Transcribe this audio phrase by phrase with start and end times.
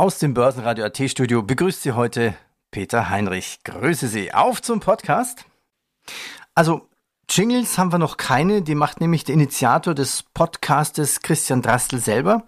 [0.00, 2.34] Aus dem Börsenradio AT Studio begrüßt Sie heute
[2.70, 3.58] Peter Heinrich.
[3.64, 5.44] Grüße Sie auf zum Podcast.
[6.54, 6.88] Also,
[7.28, 12.44] Jingles haben wir noch keine, die macht nämlich der Initiator des Podcastes Christian Drastel selber.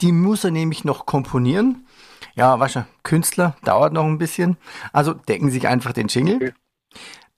[0.00, 1.86] Die muss er nämlich noch komponieren.
[2.34, 4.56] Ja, wasche Künstler, dauert noch ein bisschen.
[4.92, 6.34] Also decken Sie sich einfach den Jingle.
[6.38, 6.52] Okay.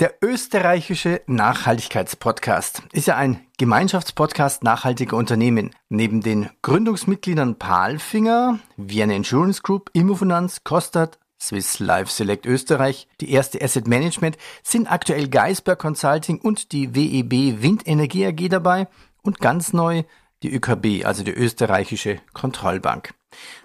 [0.03, 5.77] Der österreichische Nachhaltigkeitspodcast ist ja ein Gemeinschaftspodcast nachhaltiger Unternehmen.
[5.91, 13.62] Neben den Gründungsmitgliedern Palfinger, Vienna Insurance Group, Immofinanz, Kostat, Swiss Life Select Österreich, die erste
[13.62, 18.89] Asset Management, sind aktuell Geisberg Consulting und die WEB Windenergie AG dabei
[19.23, 20.03] und ganz neu
[20.42, 23.14] die ÖKB, also die österreichische Kontrollbank.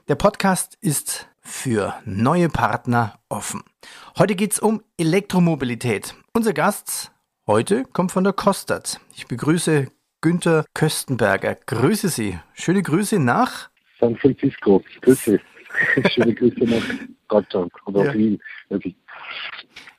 [0.08, 3.64] Der Podcast ist für neue Partner offen.
[4.18, 6.14] Heute geht's um Elektromobilität.
[6.38, 7.12] Unser Gast
[7.48, 9.00] heute kommt von der Kostat.
[9.16, 9.88] Ich begrüße
[10.22, 11.56] Günther Köstenberger.
[11.56, 12.38] Grüße Sie.
[12.54, 14.84] Schöne Grüße nach San Francisco.
[15.02, 15.40] Grüße.
[16.12, 16.84] Schöne Grüße nach
[17.28, 18.14] Deutschland oder ja.
[18.14, 18.40] Wien.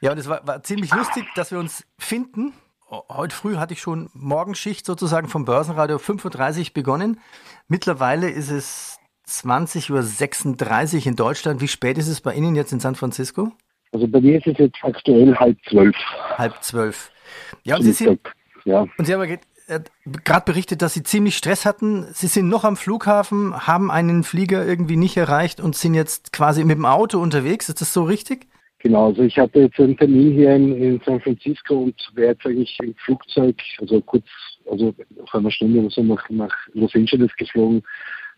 [0.00, 2.52] Ja, und es war, war ziemlich lustig, dass wir uns finden.
[2.88, 7.18] Heute früh hatte ich schon Morgenschicht sozusagen vom Börsenradio 35 begonnen.
[7.66, 11.60] Mittlerweile ist es 20.36 Uhr in Deutschland.
[11.60, 13.50] Wie spät ist es bei Ihnen jetzt in San Francisco?
[13.92, 15.96] Also bei mir ist es jetzt aktuell halb zwölf.
[16.36, 17.10] Halb zwölf.
[17.64, 18.20] Ja, und Sie, sind,
[18.64, 18.86] ja.
[18.96, 19.80] Und Sie haben äh,
[20.24, 22.06] gerade berichtet, dass Sie ziemlich Stress hatten.
[22.12, 26.64] Sie sind noch am Flughafen, haben einen Flieger irgendwie nicht erreicht und sind jetzt quasi
[26.64, 27.68] mit dem Auto unterwegs.
[27.68, 28.46] Ist das so richtig?
[28.80, 32.46] Genau, also ich hatte jetzt einen Termin hier in, in San Francisco und wäre jetzt
[32.46, 34.26] eigentlich im Flugzeug, also kurz,
[34.70, 37.82] also auf einer Stunde oder so nach, nach Los Angeles geflogen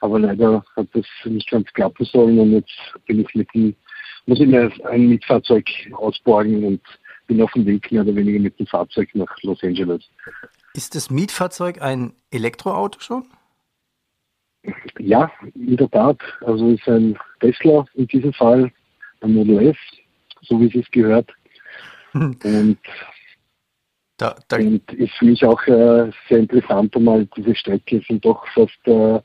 [0.01, 2.75] aber leider hat das nicht ganz klappen sollen und jetzt
[3.07, 3.75] bin ich mit dem,
[4.27, 6.81] muss ich mir ein Mietfahrzeug ausborgen und
[7.27, 10.09] bin auf dem Weg mehr oder weniger mit dem Fahrzeug nach Los Angeles.
[10.75, 13.25] Ist das Mietfahrzeug ein Elektroauto schon?
[14.99, 16.21] Ja, in der Tat.
[16.43, 18.71] Also ist ein Tesla in diesem Fall,
[19.21, 19.77] ein Model S,
[20.43, 21.31] so wie es sich gehört.
[22.13, 22.79] und,
[24.17, 28.25] da, da und ist für mich auch äh, sehr interessant, um mal diese Strecke sind
[28.25, 29.21] doch fast äh,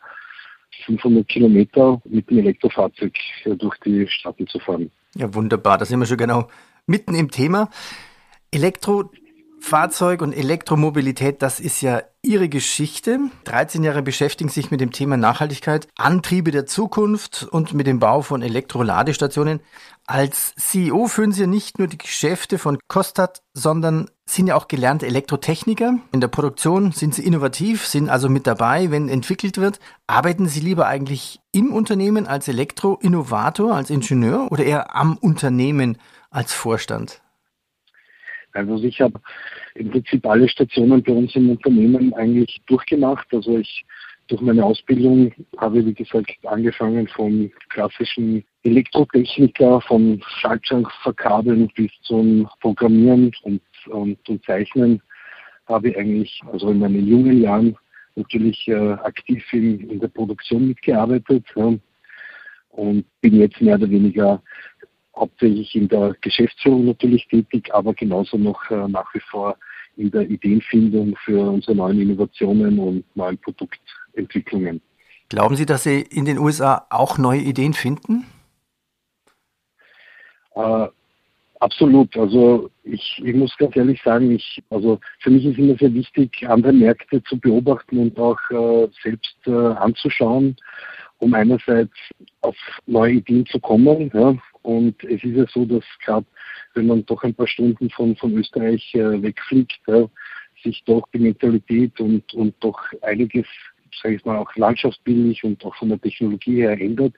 [0.85, 3.13] 500 Kilometer mit dem Elektrofahrzeug
[3.45, 4.91] durch die Staaten zu fahren.
[5.15, 5.77] Ja, wunderbar.
[5.77, 6.47] Da sind wir schon genau
[6.87, 7.69] mitten im Thema.
[9.65, 13.17] Elektrofahrzeug und Elektromobilität, das ist ja Ihre Geschichte.
[13.45, 18.21] 13 Jahre beschäftigen sich mit dem Thema Nachhaltigkeit, Antriebe der Zukunft und mit dem Bau
[18.21, 19.61] von Elektroladestationen.
[20.05, 24.67] Als CEO führen Sie ja nicht nur die Geschäfte von Kostat, sondern sind ja auch
[24.67, 25.97] gelernte Elektrotechniker.
[26.11, 29.79] In der Produktion sind Sie innovativ, sind also mit dabei, wenn entwickelt wird.
[30.05, 35.97] Arbeiten Sie lieber eigentlich im Unternehmen als Elektroinnovator, als Ingenieur oder eher am Unternehmen
[36.29, 37.24] als Vorstand?
[38.55, 39.19] Also ich habe
[39.75, 43.27] im Prinzip alle Stationen bei uns im Unternehmen eigentlich durchgemacht.
[43.33, 43.85] Also ich
[44.27, 52.49] durch meine Ausbildung habe wie gesagt, angefangen vom klassischen Elektrotechniker, von Schaltschrank verkabeln bis zum
[52.61, 55.01] Programmieren und, und, und Zeichnen
[55.67, 57.77] habe ich eigentlich, also in meinen jungen Jahren
[58.15, 61.73] natürlich äh, aktiv in, in, der Produktion mitgearbeitet ja,
[62.69, 64.41] und bin jetzt mehr oder weniger
[65.15, 69.57] hauptsächlich in der Geschäftsführung natürlich tätig, aber genauso noch äh, nach wie vor
[69.97, 74.81] in der Ideenfindung für unsere neuen Innovationen und neuen Produktentwicklungen.
[75.29, 78.25] Glauben Sie, dass Sie in den USA auch neue Ideen finden?
[80.55, 80.87] Äh,
[81.59, 82.15] absolut.
[82.17, 86.47] Also ich, ich, muss ganz ehrlich sagen, ich, also für mich ist immer sehr wichtig,
[86.47, 90.55] andere Märkte zu beobachten und auch äh, selbst äh, anzuschauen,
[91.17, 91.93] um einerseits
[92.41, 92.55] auf
[92.85, 94.11] neue Ideen zu kommen.
[94.13, 94.35] Ja.
[94.65, 96.25] Und es ist ja so, dass gerade
[96.73, 100.09] wenn man doch ein paar Stunden von, von Österreich äh, wegfliegt, ja,
[100.63, 103.45] sich doch die Mentalität und, und doch einiges,
[104.01, 107.13] sage ich mal, auch landschaftsbildlich und auch von der Technologie her ändert.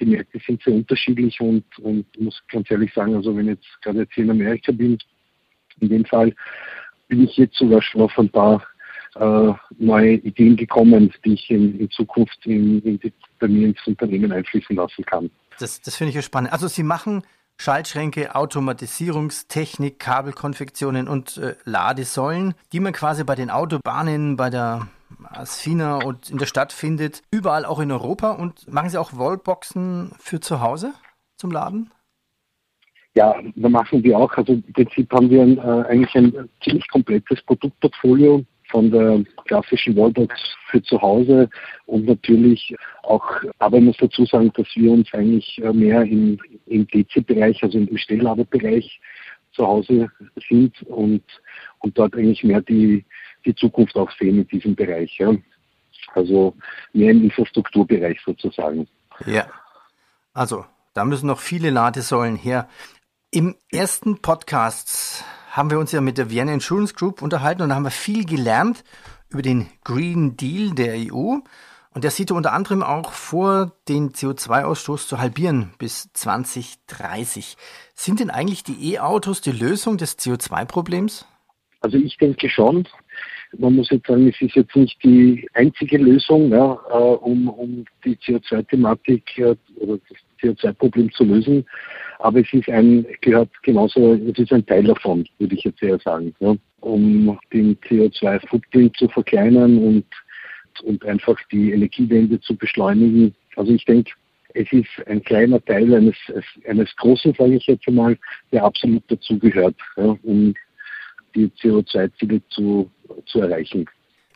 [0.00, 3.82] Die Märkte sind sehr unterschiedlich und, und muss ganz ehrlich sagen, also wenn ich jetzt
[3.82, 4.96] gerade jetzt hier in Amerika bin,
[5.80, 6.32] in dem Fall
[7.08, 8.66] bin ich jetzt sogar schon auf ein paar
[9.16, 13.86] äh, neue Ideen gekommen, die ich in, in Zukunft in, in die, bei mir ins
[13.86, 15.30] Unternehmen einfließen lassen kann.
[15.58, 16.52] Das, das finde ich ja spannend.
[16.52, 17.22] Also Sie machen
[17.56, 24.88] Schaltschränke, Automatisierungstechnik, Kabelkonfektionen und äh, Ladesäulen, die man quasi bei den Autobahnen, bei der
[25.22, 28.32] Asfina und in der Stadt findet, überall auch in Europa.
[28.32, 30.92] Und machen Sie auch Wallboxen für zu Hause
[31.36, 31.90] zum Laden?
[33.14, 34.32] Ja, da machen wir auch.
[34.32, 39.94] Also im Prinzip haben wir ein, äh, eigentlich ein ziemlich komplettes Produktportfolio von der klassischen
[39.96, 40.34] Wallbox
[40.68, 41.48] für zu Hause
[41.86, 42.74] und natürlich
[43.04, 43.24] auch,
[43.60, 47.78] aber ich muss dazu sagen, dass wir uns eigentlich äh, mehr im, im DC-Bereich, also
[47.78, 49.00] im Bestellladerbereich
[49.52, 50.10] zu Hause
[50.48, 51.22] sind und,
[51.78, 53.04] und dort eigentlich mehr die,
[53.46, 55.18] die Zukunft auch sehen in diesem Bereich.
[55.18, 55.32] Ja.
[56.14, 56.56] Also
[56.92, 58.88] mehr im Infrastrukturbereich sozusagen.
[59.24, 59.46] Ja.
[60.32, 62.68] Also, da müssen noch viele Ladesäulen her.
[63.30, 65.24] Im ersten Podcast
[65.54, 68.24] haben wir uns ja mit der Vienna Insurance Group unterhalten und da haben wir viel
[68.24, 68.82] gelernt
[69.30, 71.36] über den Green Deal der EU.
[71.94, 77.56] Und der sieht unter anderem auch vor, den CO2-Ausstoß zu halbieren bis 2030.
[77.94, 81.24] Sind denn eigentlich die E-Autos die Lösung des CO2-Problems?
[81.80, 82.88] Also ich denke schon.
[83.56, 87.84] Man muss jetzt sagen, es ist jetzt nicht die einzige Lösung, ja, äh, um, um
[88.04, 91.64] die CO2-Thematik äh, oder das CO2-Problem zu lösen.
[92.18, 95.98] Aber es ist ein, gehört genauso, es ist ein Teil davon, würde ich jetzt eher
[95.98, 100.04] sagen, ja, um den CO2-Footprint zu verkleinern und
[100.82, 103.34] und einfach die Energiewende zu beschleunigen.
[103.56, 104.12] Also ich denke,
[104.54, 106.16] es ist ein kleiner Teil eines,
[106.66, 108.16] eines großen, sage ich jetzt einmal,
[108.52, 110.54] der absolut dazugehört, ja, um
[111.34, 112.90] die CO2-Ziele zu,
[113.26, 113.86] zu erreichen.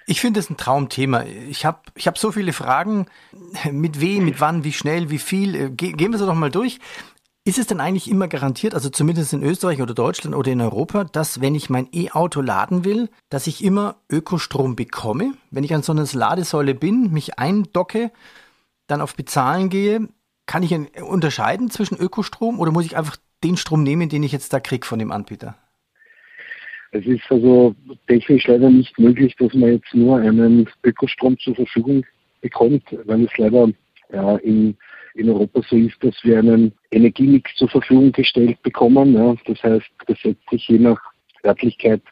[0.06, 1.24] Ich finde es ein Traumthema.
[1.50, 3.06] Ich habe ich hab so viele Fragen.
[3.70, 5.70] Mit wem, mit wann, wie schnell, wie viel.
[5.70, 6.78] Ge gehen wir sie doch mal durch.
[7.48, 11.04] Ist es denn eigentlich immer garantiert, also zumindest in Österreich oder Deutschland oder in Europa,
[11.04, 15.32] dass wenn ich mein E-Auto laden will, dass ich immer Ökostrom bekomme?
[15.50, 18.10] Wenn ich an so einer Ladesäule bin, mich eindocke,
[18.86, 20.10] dann auf Bezahlen gehe,
[20.44, 24.52] kann ich unterscheiden zwischen Ökostrom oder muss ich einfach den Strom nehmen, den ich jetzt
[24.52, 25.56] da kriege von dem Anbieter?
[26.90, 27.74] Es ist also
[28.08, 32.04] technisch leider nicht möglich, dass man jetzt nur einen Ökostrom zur Verfügung
[32.42, 33.70] bekommt, weil es leider
[34.12, 34.76] ja, in
[35.18, 39.14] in Europa so ist, dass wir einen Energiemix zur Verfügung gestellt bekommen.
[39.14, 39.34] Ja.
[39.46, 41.00] Das heißt, das setzt sich je nach
[41.44, 42.02] Örtlichkeit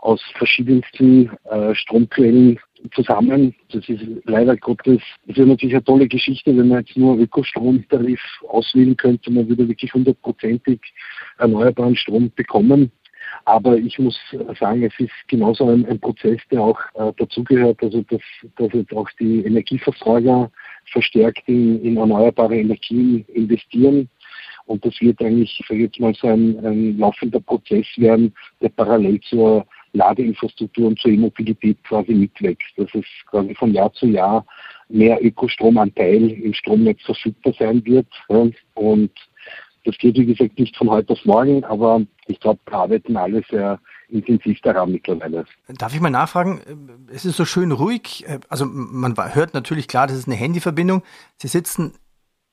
[0.00, 2.58] aus verschiedensten äh, Stromquellen
[2.94, 3.54] zusammen.
[3.72, 8.20] Das ist leider Gottes, das ist natürlich eine tolle Geschichte, wenn man jetzt nur Ökostromtarif
[8.48, 10.80] auswählen könnte, man würde wirklich hundertprozentig
[11.38, 12.92] erneuerbaren Strom bekommen.
[13.44, 14.18] Aber ich muss
[14.58, 18.22] sagen, es ist genauso ein, ein Prozess, der auch äh, dazugehört, also dass,
[18.56, 20.50] dass jetzt auch die Energieversorger
[20.92, 24.08] verstärkt in, in erneuerbare Energien investieren.
[24.66, 28.68] Und das wird eigentlich, ich sage jetzt mal, so ein, ein laufender Prozess werden, der
[28.68, 32.68] parallel zur Ladeinfrastruktur und zur E-Mobilität quasi mitwächst.
[32.76, 34.44] Dass es quasi von Jahr zu Jahr
[34.88, 38.06] mehr Ökostromanteil im Stromnetz verfügbar sein wird.
[38.74, 39.10] Und
[39.84, 43.42] das geht, wie gesagt, nicht von heute auf morgen, aber ich glaube, wir arbeiten alle
[43.50, 45.44] sehr intensiv daran mittlerweile.
[45.68, 46.60] Darf ich mal nachfragen?
[47.12, 48.26] Es ist so schön ruhig.
[48.48, 51.02] Also man hört natürlich klar, das ist eine Handyverbindung.
[51.36, 51.94] Sie sitzen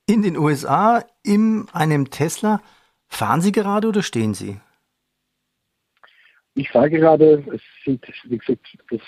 [0.06, 2.62] in den USA in einem Tesla.
[3.08, 4.60] Fahren Sie gerade oder stehen Sie?
[6.56, 7.44] Ich fahre gerade.
[7.54, 9.02] Es sind, wie gesagt, das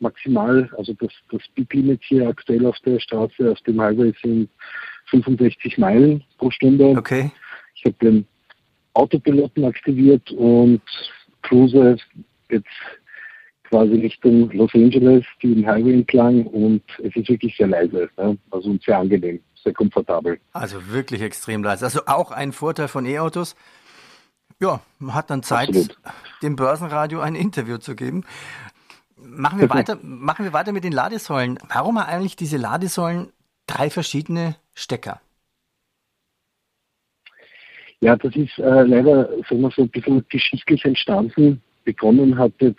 [0.00, 4.50] maximal, also das, das Speed-Limit hier aktuell auf der Straße, auf dem Highway sind
[5.06, 6.86] 65 Meilen pro Stunde.
[6.96, 7.30] Okay.
[7.74, 8.26] Ich habe den
[8.94, 10.82] Autopiloten aktiviert und
[11.44, 11.96] cruise
[12.48, 12.66] jetzt
[13.68, 18.34] quasi Richtung Los Angeles, den Highway entlang und es ist wirklich sehr leise, ja?
[18.50, 20.38] also sehr angenehm, sehr komfortabel.
[20.52, 21.84] Also wirklich extrem leise.
[21.84, 23.56] Also auch ein Vorteil von E-Autos.
[24.60, 25.98] Ja, man hat dann Zeit, Absolut.
[26.42, 28.24] dem Börsenradio ein Interview zu geben.
[29.16, 31.58] Machen wir, weiter, machen wir weiter mit den Ladesäulen.
[31.72, 33.32] Warum haben eigentlich diese Ladesäulen
[33.66, 35.20] drei verschiedene Stecker?
[38.00, 41.62] Ja, das ist äh, leider sagen wir so ein bisschen geschichtlich entstanden.
[41.84, 42.74] Begonnen hat äh,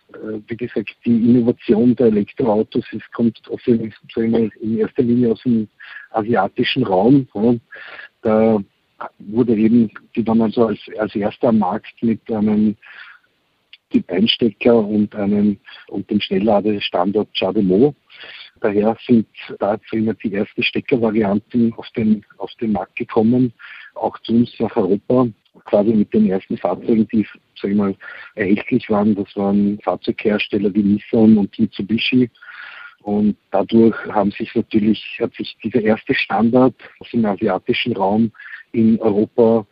[0.47, 2.85] wie gesagt, die Innovation der Elektroautos.
[2.91, 5.67] Es kommt wir, in erster Linie aus dem
[6.11, 7.27] asiatischen Raum.
[8.21, 8.59] Da
[9.19, 12.75] wurde eben, die waren also als, als erster Markt mit einem
[14.09, 17.95] Einstecker und einem und dem Schnellladestandard Chademo.
[18.61, 19.27] Daher sind
[19.59, 23.53] da die ersten Steckervarianten auf den, auf den Markt gekommen
[23.95, 25.27] auch zu uns nach Europa,
[25.65, 27.95] quasi mit den ersten Fahrzeugen, die sag ich mal,
[28.35, 29.15] erhältlich waren.
[29.15, 32.29] Das waren Fahrzeughersteller wie Nissan und Mitsubishi.
[33.01, 38.31] Und dadurch haben sich natürlich, hat sich dieser erste Standard aus dem asiatischen Raum
[38.71, 39.65] in Europa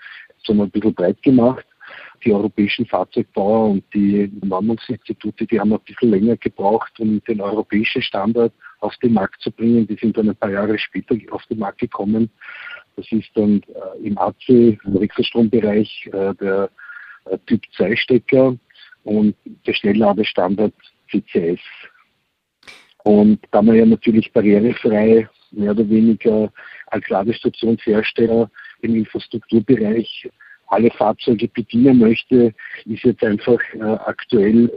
[0.44, 1.66] so ein bisschen breit gemacht.
[2.24, 8.02] Die europäischen Fahrzeugbauer und die Normungsinstitute, die haben ein bisschen länger gebraucht, um den europäischen
[8.02, 9.88] Standard auf den Markt zu bringen.
[9.88, 12.30] Die sind dann ein paar Jahre später auf den Markt gekommen.
[12.96, 16.70] Das ist dann äh, im AC, im Wechselstrombereich, äh, der
[17.26, 18.56] äh, Typ 2 Stecker
[19.04, 19.36] und
[19.66, 20.74] der Schnellladestandard
[21.10, 21.60] CCS.
[23.04, 26.52] Und da man ja natürlich barrierefrei mehr oder weniger
[26.88, 28.50] als Ladestationshersteller
[28.82, 30.30] im Infrastrukturbereich
[30.68, 32.54] alle Fahrzeuge bedienen möchte,
[32.86, 34.72] ist jetzt einfach äh, aktuell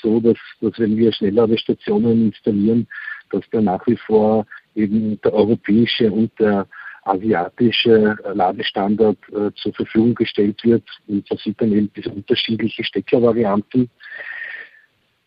[0.00, 2.86] so, dass, dass wenn wir Schnellladestationen installieren,
[3.32, 6.66] dass da nach wie vor eben der europäische und der
[7.04, 10.84] asiatische Ladestandard äh, zur Verfügung gestellt wird.
[11.08, 13.90] Und da sieht man eben diese unterschiedlichen Steckervarianten.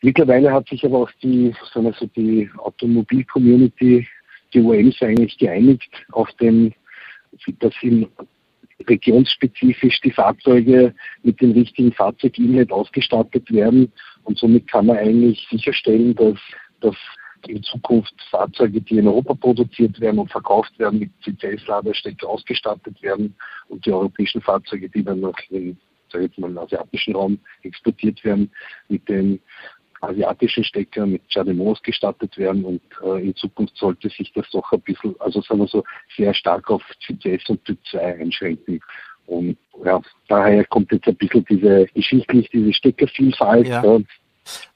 [0.02, 4.08] Mittlerweile hat sich aber auch die, sagen die Automobil-Community,
[4.54, 6.74] die OEMs eigentlich geeinigt auf den
[7.60, 8.08] dass in
[8.88, 10.94] regionspezifisch die Fahrzeuge
[11.24, 13.92] mit dem richtigen Fahrzeuginhalt ausgestattet werden.
[14.24, 16.38] Und somit kann man eigentlich sicherstellen, dass,
[16.82, 16.96] dass
[17.48, 23.36] in Zukunft Fahrzeuge, die in Europa produziert werden und verkauft werden, mit CCS-Ladestecker ausgestattet werden
[23.70, 25.78] und die europäischen Fahrzeuge, die dann noch in
[26.12, 28.52] sage jetzt mal, im asiatischen Raum exportiert werden,
[28.88, 29.40] mit den
[30.02, 34.82] asiatischen Stecker mit CHAdeMO ausgestattet werden und äh, in Zukunft sollte sich das doch ein
[34.82, 35.84] bisschen, also sagen wir so,
[36.16, 38.80] sehr stark auf CCS und Typ 2 einschränken.
[39.26, 43.84] Und ja, daher kommt jetzt ein bisschen diese geschichtlich diese Steckervielfalt, ja.
[43.84, 44.04] äh,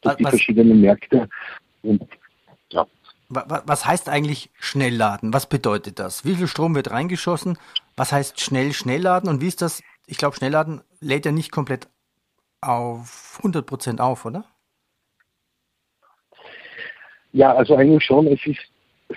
[0.02, 1.30] durch die verschiedenen Märkte.
[1.84, 2.02] Und.
[3.30, 5.34] Was heißt eigentlich Schnellladen?
[5.34, 6.26] Was bedeutet das?
[6.26, 7.60] Wie viel Strom wird reingeschossen?
[7.96, 9.30] Was heißt schnell Schnellladen?
[9.30, 9.84] Und wie ist das?
[10.08, 11.88] Ich glaube, Schnellladen lädt ja nicht komplett
[12.62, 14.46] auf 100 Prozent auf, oder?
[17.32, 18.26] Ja, also eigentlich schon.
[18.26, 18.60] Es ist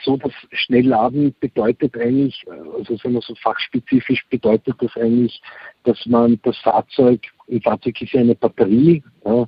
[0.03, 5.41] so, dass Schnellladen bedeutet eigentlich, also sagen wir so fachspezifisch bedeutet das eigentlich,
[5.85, 9.47] dass man das Fahrzeug, im Fahrzeug ist ja eine Batterie, ja,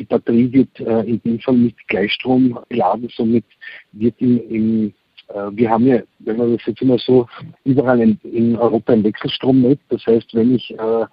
[0.00, 3.44] die Batterie wird äh, in dem Fall mit Gleichstrom geladen, somit
[3.92, 4.94] wird im, im
[5.28, 7.28] äh, wir haben ja, wenn man das jetzt immer so,
[7.64, 9.78] überall in, in Europa ein Wechselstromnetz.
[9.90, 11.06] Das heißt, wenn ich äh,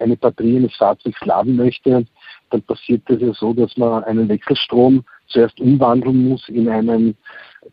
[0.00, 2.04] eine Batterie eines Fahrzeugs laden möchte,
[2.50, 7.16] dann passiert das ja so, dass man einen Wechselstrom zuerst umwandeln muss in einen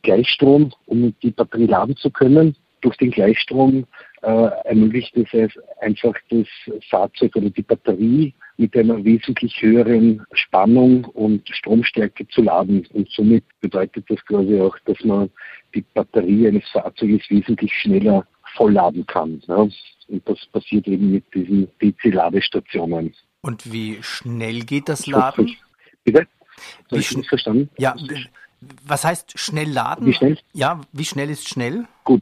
[0.04, 2.56] Gleichstrom, um die Batterie laden zu können.
[2.82, 3.86] Durch den Gleichstrom
[4.22, 5.52] ermöglicht es
[5.82, 6.48] einfach das
[6.90, 12.86] Fahrzeug oder die Batterie mit einer wesentlich höheren Spannung und Stromstärke zu laden.
[12.94, 15.30] Und somit bedeutet das quasi auch, dass man
[15.74, 18.26] die Batterie eines Fahrzeuges wesentlich schneller
[18.56, 19.42] vollladen kann.
[19.48, 19.68] Ja.
[20.08, 23.16] Und das passiert eben mit diesen DC-Ladestationen.
[23.42, 25.56] Und wie schnell geht das Laden?
[26.04, 26.28] Bitte?
[26.90, 27.70] Wie ich nicht verstanden?
[27.80, 27.96] Ja,
[28.86, 30.06] was heißt schnell laden?
[30.06, 30.38] Wie schnell?
[30.54, 31.88] Ja, wie schnell ist schnell?
[32.04, 32.22] Gut.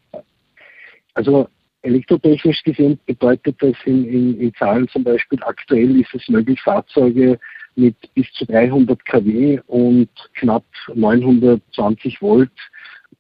[1.14, 1.50] Also
[1.82, 7.40] elektrotechnisch gesehen bedeutet das in, in, in Zahlen zum Beispiel, aktuell ist es möglich, Fahrzeuge
[7.76, 12.52] mit bis zu 300 kW und knapp 920 Volt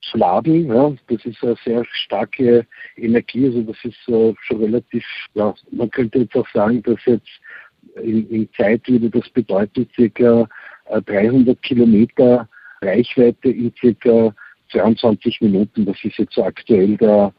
[0.02, 0.68] zu laden.
[0.68, 2.66] Ja, das ist eine sehr starke
[2.98, 7.30] Energie, also das ist äh, schon relativ, ja, man könnte jetzt auch sagen, dass jetzt
[7.96, 10.48] in, in Zeit würde das bedeuten, circa
[11.06, 12.48] 300 äh, Kilometer
[12.82, 14.34] Reichweite in circa
[14.72, 15.86] 22 Minuten.
[15.86, 17.34] Das ist jetzt so aktuell der,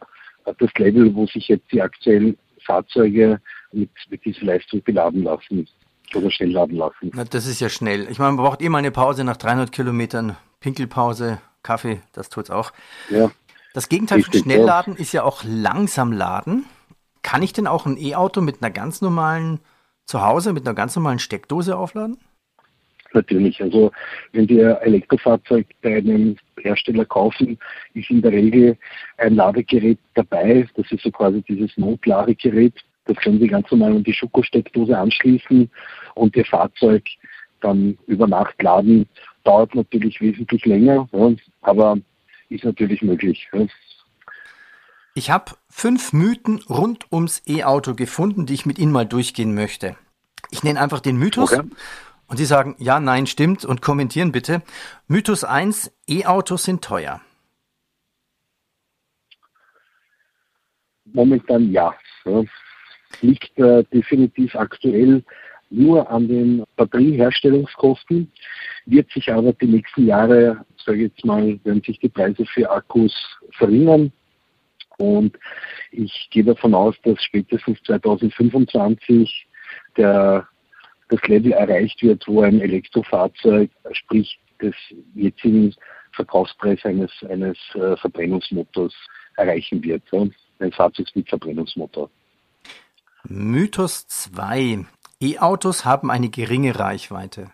[0.58, 3.40] das Level, wo sich jetzt die aktuellen Fahrzeuge
[3.72, 5.68] mit, mit dieser Leistung beladen lassen
[6.14, 7.10] oder schnell laden lassen.
[7.14, 8.08] Na, das ist ja schnell.
[8.10, 10.36] Ich meine, man braucht immer eine Pause nach 300 Kilometern.
[10.60, 12.72] Pinkelpause, Kaffee, das tut's auch.
[13.08, 13.30] Ja.
[13.72, 15.00] Das Gegenteil Richtig, von Schnellladen ja.
[15.00, 16.66] ist ja auch langsam laden.
[17.22, 19.60] Kann ich denn auch ein E-Auto mit einer ganz normalen
[20.10, 22.18] zu Hause mit einer ganz normalen Steckdose aufladen?
[23.12, 23.60] Natürlich.
[23.60, 23.90] Also
[24.32, 27.58] wenn wir Elektrofahrzeug bei einem Hersteller kaufen,
[27.94, 28.76] ist in der Regel
[29.18, 30.68] ein Ladegerät dabei.
[30.76, 32.74] Das ist so quasi dieses Notladegerät.
[33.06, 35.68] Das können Sie ganz normal an die Schokosteckdose anschließen
[36.14, 37.04] und Ihr Fahrzeug
[37.60, 39.08] dann über Nacht laden.
[39.44, 41.98] Dauert natürlich wesentlich länger, ja, aber
[42.50, 43.48] ist natürlich möglich.
[43.52, 43.66] Ja.
[45.14, 49.96] Ich habe fünf Mythen rund ums E-Auto gefunden, die ich mit Ihnen mal durchgehen möchte.
[50.50, 51.68] Ich nenne einfach den Mythos okay.
[52.30, 54.62] Und Sie sagen ja, nein, stimmt und kommentieren bitte.
[55.08, 57.20] Mythos 1, E-Autos sind teuer.
[61.12, 61.94] Momentan ja.
[63.20, 65.24] Liegt äh, definitiv aktuell
[65.70, 68.30] nur an den Batterieherstellungskosten,
[68.86, 72.70] wird sich aber die nächsten Jahre, sage ich jetzt mal, werden sich die Preise für
[72.70, 73.12] Akkus
[73.52, 74.12] verringern.
[74.98, 75.36] Und
[75.92, 79.48] ich gehe davon aus, dass spätestens 2025
[79.96, 80.46] der,
[81.10, 84.74] das Level erreicht wird, wo ein Elektrofahrzeug, sprich des
[85.14, 85.74] jetzigen
[86.12, 88.94] Verkaufspreis eines, eines äh, Verbrennungsmotors
[89.36, 90.02] erreichen wird.
[90.12, 90.26] Ja?
[90.60, 92.10] Ein Fahrzeug mit Verbrennungsmotor.
[93.24, 94.86] Mythos 2.
[95.20, 97.50] E-Autos haben eine geringe Reichweite.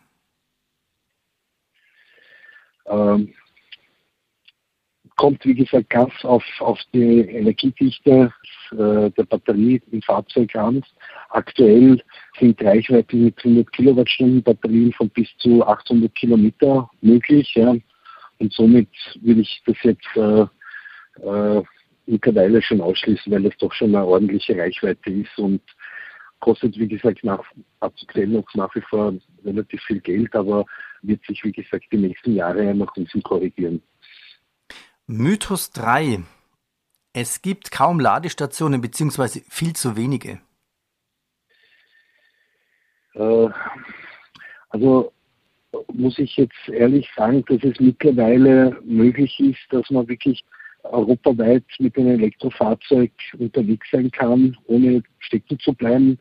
[2.86, 3.34] Ähm,
[5.26, 8.32] kommt, wie gesagt, ganz auf, auf die Energiedichte
[8.70, 10.84] äh, der Batterie im Fahrzeug an.
[11.30, 12.00] Aktuell
[12.38, 17.52] sind Reichweiten mit 100 Kilowattstunden Batterien von bis zu 800 Kilometer möglich.
[17.56, 17.74] Ja.
[18.38, 18.88] Und somit
[19.20, 20.42] würde ich das jetzt äh,
[21.28, 21.62] äh,
[22.06, 25.60] mittlerweile schon ausschließen, weil das doch schon eine ordentliche Reichweite ist und
[26.38, 27.42] kostet, wie gesagt, nach,
[27.80, 29.12] aktuell noch nach wie vor
[29.44, 30.66] relativ viel Geld, aber
[31.02, 33.82] wird sich, wie gesagt, die nächsten Jahre nach unten korrigieren.
[35.08, 36.24] Mythos 3.
[37.12, 40.40] Es gibt kaum Ladestationen beziehungsweise viel zu wenige.
[43.14, 43.48] Äh,
[44.70, 45.12] also
[45.92, 50.44] muss ich jetzt ehrlich sagen, dass es mittlerweile möglich ist, dass man wirklich
[50.82, 56.18] europaweit mit einem Elektrofahrzeug unterwegs sein kann, ohne stecken zu bleiben,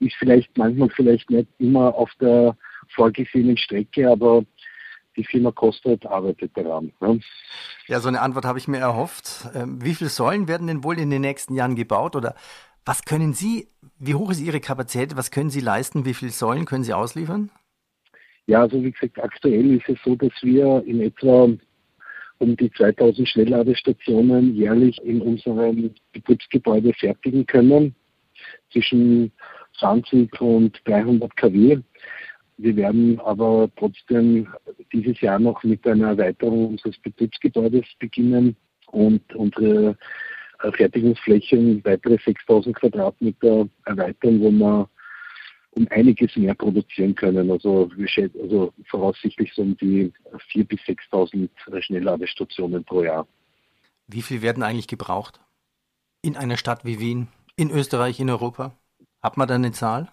[0.00, 2.56] ist vielleicht manchmal vielleicht nicht immer auf der
[2.96, 4.44] vorgesehenen Strecke, aber
[5.16, 6.92] die Firma Kostet arbeitet daran.
[7.00, 7.20] Ne?
[7.86, 9.46] Ja, so eine Antwort habe ich mir erhofft.
[9.54, 12.34] Ähm, wie viele Säulen werden denn wohl in den nächsten Jahren gebaut oder
[12.84, 13.68] was können Sie,
[13.98, 17.50] wie hoch ist Ihre Kapazität, was können Sie leisten, wie viele Säulen können Sie ausliefern?
[18.46, 21.48] Ja, also wie gesagt, aktuell ist es so, dass wir in etwa
[22.38, 27.94] um die 2000 Schnellladestationen jährlich in unserem Betriebsgebäude fertigen können,
[28.72, 29.32] zwischen
[29.78, 31.78] 20 und 300 kW.
[32.56, 34.48] Wir werden aber trotzdem
[34.92, 38.56] dieses Jahr noch mit einer Erweiterung unseres Betriebsgebäudes beginnen
[38.86, 39.96] und unsere
[40.72, 44.88] Fertigungsflächen weitere 6000 Quadratmeter erweitern, wo wir
[45.72, 47.50] um einiges mehr produzieren können.
[47.50, 47.90] Also,
[48.40, 50.12] also voraussichtlich so um die
[50.52, 51.48] 4.000 bis 6.000
[51.82, 53.26] Schnellladestationen pro Jahr.
[54.06, 55.40] Wie viel werden eigentlich gebraucht?
[56.22, 58.72] In einer Stadt wie Wien, in Österreich, in Europa?
[59.20, 60.12] Hat man da eine Zahl?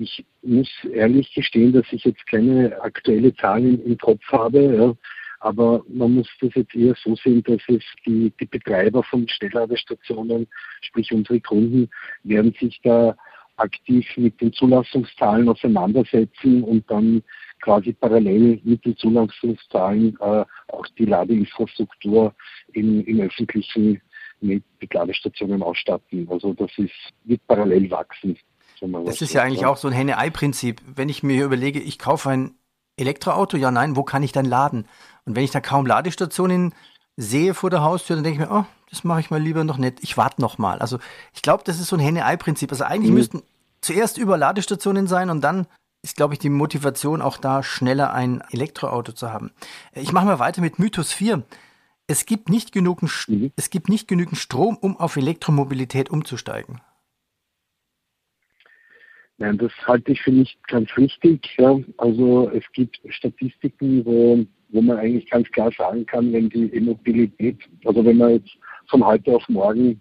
[0.00, 4.74] Ich muss ehrlich gestehen, dass ich jetzt keine aktuelle Zahlen im Kopf habe.
[4.74, 4.94] Ja.
[5.40, 10.46] Aber man muss das jetzt eher so sehen, dass es die, die Betreiber von Schnellladestationen,
[10.80, 11.90] sprich unsere Kunden,
[12.22, 13.14] werden sich da
[13.56, 17.22] aktiv mit den Zulassungszahlen auseinandersetzen und dann
[17.60, 22.34] quasi parallel mit den Zulassungszahlen äh, auch die Ladeinfrastruktur
[22.72, 24.00] in, im öffentlichen
[24.40, 26.26] mit, mit Ladestationen ausstatten.
[26.30, 28.38] Also das ist, wird parallel wachsen.
[28.80, 30.80] Das ist ja eigentlich auch so ein Henne-Ei-Prinzip.
[30.86, 32.54] Wenn ich mir überlege, ich kaufe ein
[32.96, 34.86] Elektroauto, ja, nein, wo kann ich dann laden?
[35.24, 36.74] Und wenn ich da kaum Ladestationen
[37.16, 39.78] sehe vor der Haustür, dann denke ich mir, oh, das mache ich mal lieber noch
[39.78, 39.98] nicht.
[40.02, 40.78] Ich warte noch mal.
[40.78, 40.98] Also
[41.32, 42.70] ich glaube, das ist so ein Henne-Ei-Prinzip.
[42.72, 43.16] Also eigentlich mhm.
[43.16, 43.42] müssten
[43.80, 45.66] zuerst über Ladestationen sein und dann
[46.02, 49.50] ist, glaube ich, die Motivation auch da, schneller ein Elektroauto zu haben.
[49.92, 51.42] Ich mache mal weiter mit Mythos 4.
[52.06, 53.52] Es gibt nicht genug, mhm.
[53.56, 56.80] es gibt nicht genügend Strom, um auf Elektromobilität umzusteigen.
[59.40, 61.40] Nein, das halte ich für nicht ganz richtig.
[61.58, 61.80] Ja.
[61.96, 67.56] Also es gibt Statistiken, wo, wo man eigentlich ganz klar sagen kann, wenn die E-Mobilität,
[67.86, 68.50] also wenn man jetzt
[68.88, 69.98] von heute auf morgen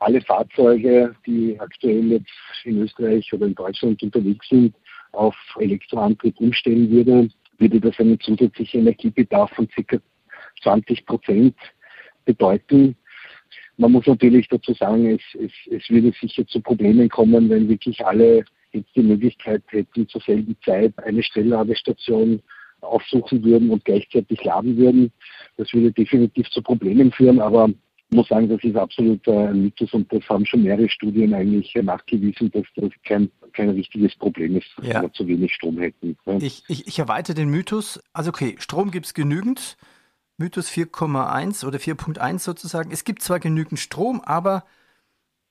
[0.00, 2.30] alle Fahrzeuge, die aktuell jetzt
[2.64, 4.74] in Österreich oder in Deutschland unterwegs sind,
[5.12, 9.96] auf Elektroantrieb umstellen würde, würde das einen zusätzlichen Energiebedarf von ca.
[10.62, 11.56] 20 Prozent
[12.26, 12.96] bedeuten.
[13.78, 18.04] Man muss natürlich dazu sagen, es, es, es würde sicher zu Problemen kommen, wenn wirklich
[18.04, 18.44] alle
[18.74, 22.40] jetzt die Möglichkeit hätten, zur selben Zeit eine Stellladestation
[22.80, 25.12] aufsuchen würden und gleichzeitig laden würden.
[25.56, 27.70] Das würde definitiv zu Problemen führen, aber
[28.10, 31.74] ich muss sagen, das ist absolut ein Mythos und das haben schon mehrere Studien eigentlich
[31.74, 35.02] nachgewiesen, dass das kein, kein richtiges Problem ist, dass ja.
[35.02, 36.16] wir zu wenig Strom hätten.
[36.40, 38.00] Ich, ich, ich erweitere den Mythos.
[38.12, 39.76] Also okay, Strom gibt es genügend.
[40.36, 42.90] Mythos 4,1 oder 4.1 sozusagen.
[42.90, 44.64] Es gibt zwar genügend Strom, aber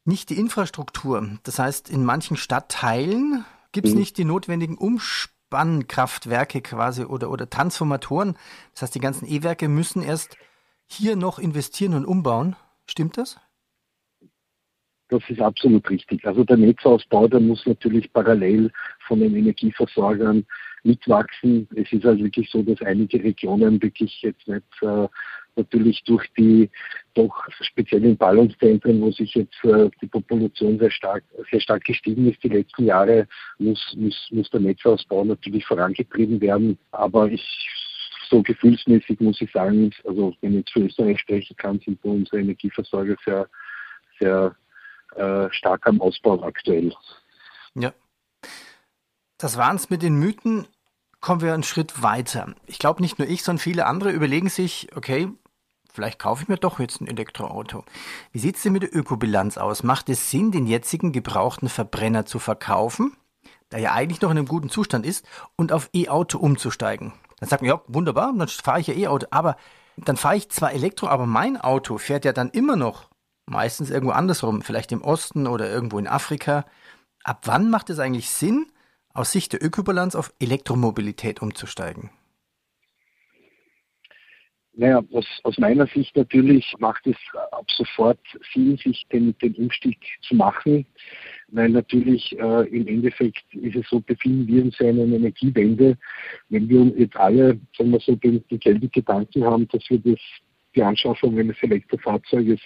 [0.06, 1.38] nicht die Infrastruktur.
[1.44, 4.00] Das heißt, in manchen Stadtteilen gibt es mhm.
[4.00, 8.36] nicht die notwendigen Umspannkraftwerke quasi oder, oder Transformatoren.
[8.74, 10.38] Das heißt, die ganzen E-Werke müssen erst
[10.86, 12.56] hier noch investieren und umbauen.
[12.86, 13.40] Stimmt das?
[15.10, 16.26] Das ist absolut richtig.
[16.26, 18.72] Also der Netzausbau, der muss natürlich parallel
[19.08, 20.46] von den Energieversorgern
[20.84, 21.68] mitwachsen.
[21.76, 25.08] Es ist halt wirklich so, dass einige Regionen wirklich jetzt nicht äh,
[25.56, 26.70] natürlich durch die
[27.14, 32.44] doch speziellen Ballungszentren, wo sich jetzt äh, die Population sehr stark, sehr stark gestiegen ist
[32.44, 33.28] die letzten Jahre,
[33.60, 36.78] muss, muss, muss der Netzausbau natürlich vorangetrieben werden.
[36.92, 37.44] Aber ich
[38.30, 42.40] so gefühlsmäßig muss ich sagen, also wenn ich jetzt für Österreich sprechen kann, sind unsere
[42.40, 43.48] Energieversorger sehr,
[44.20, 44.56] sehr
[45.16, 46.94] äh, stark am Ausbau aktuell.
[47.76, 47.94] Ja.
[49.38, 50.68] Das waren es mit den Mythen.
[51.20, 52.56] Kommen wir einen Schritt weiter.
[52.66, 55.30] Ich glaube, nicht nur ich, sondern viele andere überlegen sich, okay,
[55.94, 57.86] vielleicht kaufe ich mir doch jetzt ein Elektroauto.
[58.32, 59.84] Wie sieht es denn mit der Ökobilanz aus?
[59.84, 63.16] Macht es Sinn, den jetzigen gebrauchten Verbrenner zu verkaufen,
[63.72, 65.26] der ja eigentlich noch in einem guten Zustand ist,
[65.56, 67.14] und auf E-Auto umzusteigen?
[67.40, 69.28] Dann sagt man, ja, wunderbar, dann fahre ich ja E-Auto.
[69.32, 69.56] Aber
[69.98, 73.10] dann fahre ich zwar Elektro, aber mein Auto fährt ja dann immer noch
[73.46, 76.66] meistens irgendwo andersrum, vielleicht im Osten oder irgendwo in Afrika.
[77.24, 78.68] Ab wann macht es eigentlich Sinn,
[79.14, 82.10] aus Sicht der Ökobilanz auf Elektromobilität umzusteigen?
[84.76, 87.16] Naja, aus, aus meiner Sicht natürlich macht es
[87.52, 88.20] ab sofort
[88.54, 90.86] Sinn, sich den, den Umstieg zu machen,
[91.50, 95.96] weil natürlich äh, im Endeffekt ist es so, befinden wir uns in einer Energiewende.
[96.50, 100.20] Wenn wir jetzt alle, sagen wir so, den, denselben Gedanken haben, dass wir das,
[100.76, 102.60] die Anschaffung eines Elektrofahrzeuges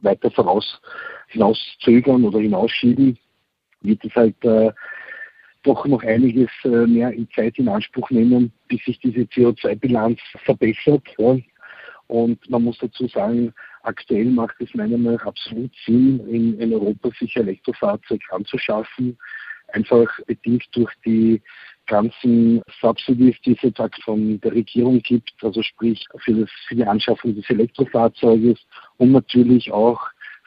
[0.00, 0.80] weiter voraus
[1.28, 3.16] hinauszögern oder hinausschieben,
[3.82, 4.72] wird es halt äh,
[5.62, 11.02] doch noch einiges äh, mehr in Zeit in Anspruch nehmen, bis sich diese CO2-Bilanz verbessert.
[12.08, 16.72] Und man muss dazu sagen, aktuell macht es meiner Meinung nach absolut Sinn, in, in
[16.74, 19.16] Europa sich Elektrofahrzeug anzuschaffen,
[19.68, 21.40] einfach bedingt durch die
[21.86, 26.84] ganzen Subsidies, die es jetzt von der Regierung gibt, also sprich für, das, für die
[26.84, 28.58] Anschaffung des Elektrofahrzeuges
[28.98, 30.00] und natürlich auch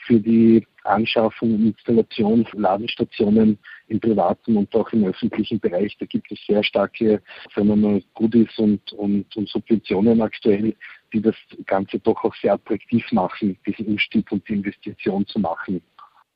[0.05, 5.95] für die Anschaffung und Installation von Ladestationen im privaten und auch im öffentlichen Bereich.
[5.99, 7.21] Da gibt es sehr starke,
[7.53, 10.75] sagen wir mal, Goodies und, und, und Subventionen aktuell,
[11.13, 15.81] die das Ganze doch auch sehr attraktiv machen, diesen Umstieg und die Investition zu machen.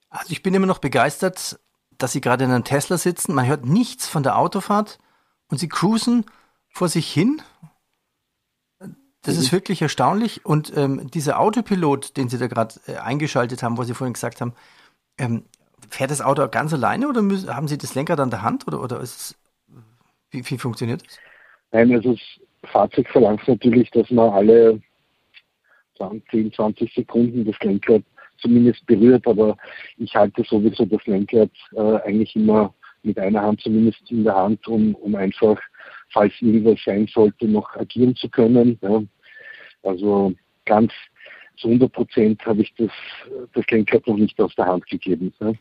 [0.10, 1.60] Also ich bin immer noch begeistert,
[1.98, 3.36] dass Sie gerade in einem Tesla sitzen.
[3.36, 5.00] Man hört nichts von der Autofahrt
[5.50, 6.26] und Sie cruisen
[6.70, 7.42] vor sich hin.
[9.22, 9.58] Das ist mhm.
[9.58, 10.46] wirklich erstaunlich.
[10.46, 14.40] Und ähm, dieser Autopilot, den Sie da gerade äh, eingeschaltet haben, wo Sie vorhin gesagt
[14.40, 14.54] haben,
[15.18, 15.44] ähm,
[15.90, 18.82] fährt das Auto ganz alleine oder müssen, haben Sie das Lenkrad an der Hand oder,
[18.82, 19.38] oder ist,
[20.32, 21.20] wie, wie funktioniert das?
[21.72, 24.82] Nein, also das Fahrzeug verlangt natürlich, dass man alle
[26.32, 28.04] 10, 20 Sekunden das Lenkrad
[28.38, 29.58] zumindest berührt, aber
[29.98, 32.74] ich halte sowieso das Lenkrad äh, eigentlich immer
[33.04, 35.60] mit einer Hand zumindest in der Hand, um, um einfach,
[36.12, 38.78] falls irgendwas sein sollte, noch agieren zu können.
[38.82, 39.02] Ja.
[39.84, 40.34] Also
[40.66, 40.92] ganz
[41.60, 42.90] zu 100 Prozent habe ich das,
[43.54, 45.34] das Lenkrad noch nicht aus der Hand gegeben.
[45.40, 45.52] Ja,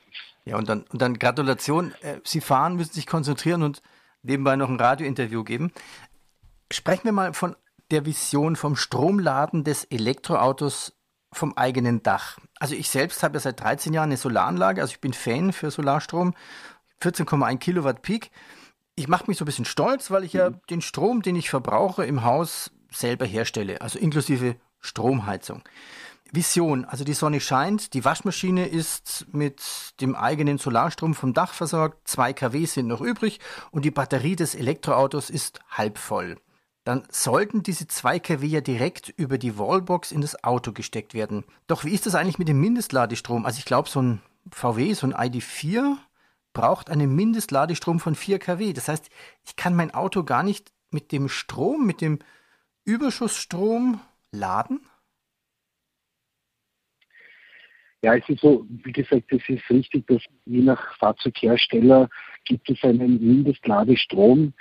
[0.44, 1.92] ja und, dann, und dann Gratulation.
[2.02, 3.82] Äh, Sie fahren, müssen sich konzentrieren und
[4.22, 5.72] nebenbei noch ein Radiointerview geben.
[6.72, 7.56] Sprechen wir mal von
[7.90, 10.94] der Vision vom Stromladen des Elektroautos
[11.32, 12.38] vom eigenen Dach.
[12.58, 15.70] Also ich selbst habe ja seit 13 Jahren eine Solaranlage, also ich bin Fan für
[15.70, 16.34] Solarstrom,
[17.02, 18.30] 14,1 Kilowatt Peak.
[18.94, 20.60] Ich mache mich so ein bisschen stolz, weil ich ja mhm.
[20.70, 25.62] den Strom, den ich verbrauche im Haus, selber herstelle, also inklusive Stromheizung.
[26.30, 32.06] Vision, also die Sonne scheint, die Waschmaschine ist mit dem eigenen Solarstrom vom Dach versorgt,
[32.06, 36.36] 2 kW sind noch übrig und die Batterie des Elektroautos ist halb voll
[36.88, 41.44] dann sollten diese 2 kW ja direkt über die Wallbox in das Auto gesteckt werden.
[41.66, 43.44] Doch wie ist das eigentlich mit dem Mindestladestrom?
[43.44, 45.98] Also ich glaube, so ein VW, so ein ID4
[46.54, 48.72] braucht einen Mindestladestrom von 4 kW.
[48.72, 49.10] Das heißt,
[49.44, 52.20] ich kann mein Auto gar nicht mit dem Strom, mit dem
[52.86, 54.00] Überschussstrom
[54.32, 54.80] laden?
[58.02, 62.08] Ja, es ist so, wie gesagt, es ist richtig, dass je nach Fahrzeughersteller
[62.44, 64.54] gibt es einen Mindestladestrom.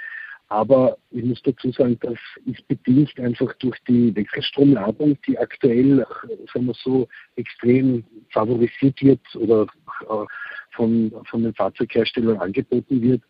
[0.49, 6.05] Aber ich muss dazu sagen, das ist bedingt einfach durch die Wechselstromladung, die aktuell,
[6.53, 10.25] sagen wir so, extrem favorisiert wird oder äh,
[10.71, 13.23] von, von den Fahrzeugherstellern angeboten wird.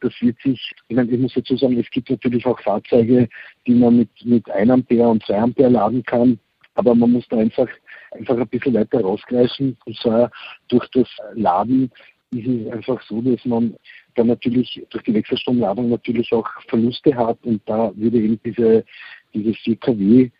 [0.00, 3.28] Das wird sich, ich, meine, ich muss dazu sagen, es gibt natürlich auch Fahrzeuge,
[3.66, 6.38] die man mit, mit 1 Ampere und 2 Ampere laden kann.
[6.74, 7.68] Aber man muss da einfach,
[8.10, 9.76] einfach ein bisschen weiter rausgreifen.
[9.84, 10.30] Und zwar
[10.68, 11.90] durch das Laden
[12.32, 13.76] ist es einfach so, dass man
[14.16, 18.84] dann natürlich durch die Wechselstromladung natürlich auch Verluste hat und da würde eben diese,
[19.32, 20.30] diese 4 kW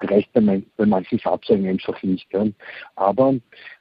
[0.00, 2.26] reicht bei, mein, bei manchen Fahrzeugen einfach nicht.
[2.32, 2.46] Ja.
[2.96, 3.34] Aber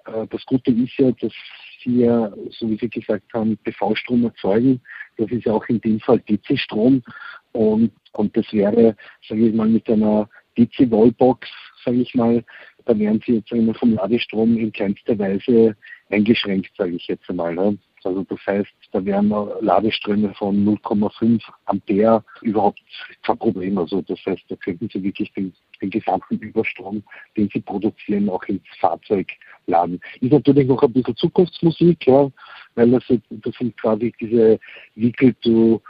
[0.05, 1.33] äh, das Gute ist ja, dass
[1.83, 4.81] sie ja, so wie Sie gesagt haben, PV-Strom erzeugen.
[5.17, 7.03] Das ist ja auch in dem Fall DC-Strom
[7.51, 8.95] und, und das wäre,
[9.27, 11.47] sage ich mal, mit einer DC-Wallbox,
[11.83, 12.43] sage ich mal,
[12.85, 15.75] da wären Sie jetzt immer vom Ladestrom in kleinster Weise
[16.09, 17.53] eingeschränkt, sage ich jetzt einmal.
[17.53, 17.77] Ne?
[18.03, 19.29] Also das heißt, da wären
[19.61, 22.81] Ladeströme von 0,5 Ampere überhaupt
[23.23, 23.77] kein Problem.
[23.77, 27.03] Also das heißt, da könnten Sie wirklich den, den gesamten Überstrom,
[27.35, 29.27] den Sie produzieren, auch ins Fahrzeug
[29.67, 29.99] laden.
[30.19, 32.29] Ist natürlich noch ein bisschen Zukunftsmusik, ja,
[32.75, 34.59] weil das, das sind quasi diese
[34.95, 35.81] Vehicle to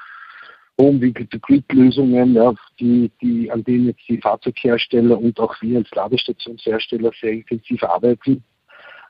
[0.79, 5.55] Home Vehicle to Grid Lösungen, ja, die, die, an denen jetzt die Fahrzeughersteller und auch
[5.61, 8.43] wir als Ladestationshersteller sehr intensiv arbeiten.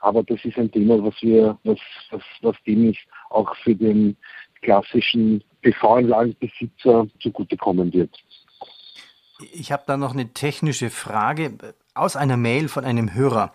[0.02, 4.18] Aber das ist ein Thema, was wir, was, was, was dem ist auch für den
[4.62, 8.18] klassischen PV-Anlagenbesitzer zugutekommen wird.
[9.54, 11.58] Ich habe da noch eine technische Frage
[11.94, 13.54] aus einer Mail von einem Hörer.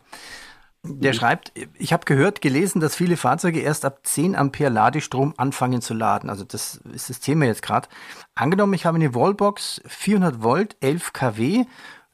[0.83, 1.16] Der mhm.
[1.16, 5.94] schreibt, ich habe gehört, gelesen, dass viele Fahrzeuge erst ab 10 Ampere Ladestrom anfangen zu
[5.94, 6.31] laden.
[6.31, 7.88] Also das ist das Thema jetzt gerade.
[8.35, 11.64] Angenommen, ich habe eine Wallbox 400 Volt, 11 kW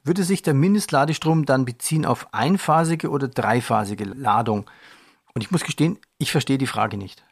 [0.04, 4.68] würde sich der Mindestladestrom dann beziehen auf einphasige oder dreiphasige Ladung?
[5.34, 7.24] Und ich muss gestehen, ich verstehe die Frage nicht.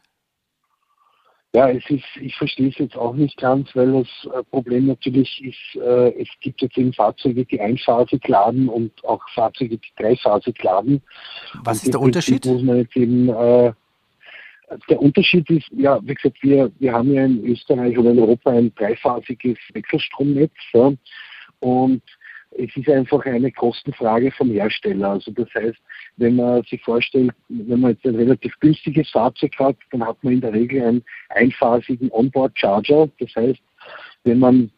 [1.52, 5.42] Ja, es ist, ich verstehe es jetzt auch nicht ganz, weil das äh, Problem natürlich
[5.44, 10.62] ist, äh, es gibt jetzt eben Fahrzeuge, die einphasig laden und auch Fahrzeuge, die dreiphasig
[10.62, 11.02] laden.
[11.64, 12.46] Was und ist der Unterschied?
[12.46, 13.72] Muss man jetzt eben, äh,
[14.88, 18.50] der Unterschied ist, ja, wie gesagt, wir, wir haben ja in Österreich oder in Europa
[18.50, 20.52] ein dreiphasiges Wechselstromnetz.
[20.72, 20.92] Ja,
[21.58, 22.02] und
[22.52, 25.10] es ist einfach eine Kostenfrage vom Hersteller.
[25.10, 25.78] Also das heißt,
[26.16, 30.34] wenn man sich vorstellt, wenn man jetzt ein relativ günstiges Fahrzeug hat, dann hat man
[30.34, 33.08] in der Regel einen einphasigen Onboard-Charger.
[33.18, 33.60] Das heißt,
[34.24, 34.70] wenn man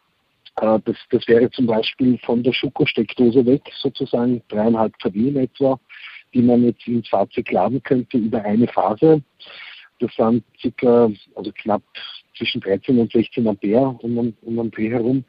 [0.60, 5.78] Äh, das, das wäre zum Beispiel von der Schuko-Steckdose weg, sozusagen dreieinhalb kW in etwa,
[6.34, 9.22] die man jetzt ins Fahrzeug laden könnte über eine Phase.
[10.00, 11.82] Das sind circa, also knapp
[12.36, 15.24] zwischen 13 und 16 Ampere um, um den Dreh herum.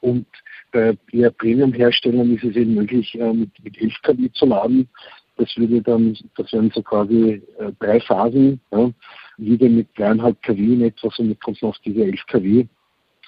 [0.00, 0.26] Und
[0.72, 4.88] bei eher Premium-Herstellern ist es eben möglich, äh, mit 11 kW zu laden.
[5.40, 8.90] Das würde dann, das wären so quasi äh, drei Phasen, ja,
[9.38, 12.66] wieder mit dreieinhalb kW in etwa, somit kommt noch diese 11 kW